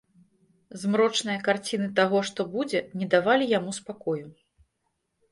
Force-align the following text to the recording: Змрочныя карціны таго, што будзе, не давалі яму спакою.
Змрочныя 0.83 1.39
карціны 1.47 1.89
таго, 1.99 2.21
што 2.29 2.45
будзе, 2.53 2.79
не 3.01 3.07
давалі 3.11 3.45
яму 3.57 3.75
спакою. 3.79 4.25